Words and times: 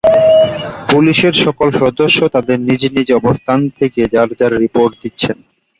পুলিশের 0.89 1.33
সকল 1.45 1.67
দল 1.75 2.25
তাদের 2.35 2.57
নিজ 2.67 2.81
নিজ 2.95 3.07
অবস্থানে 3.13 3.65
থেকে 3.79 4.01
যা 4.13 4.21
যার 4.31 4.53
রিপোর্ট 4.63 4.93
দিচ্ছেন। 5.03 5.37